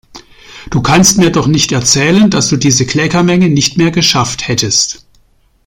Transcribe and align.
Du 0.71 0.81
kannst 0.81 1.19
mir 1.19 1.29
doch 1.31 1.45
nicht 1.45 1.71
erzählen, 1.71 2.31
dass 2.31 2.49
du 2.49 2.57
diese 2.57 2.87
Kleckermenge 2.87 3.49
nicht 3.49 3.77
mehr 3.77 3.91
geschafft 3.91 4.47
hättest! 4.47 5.05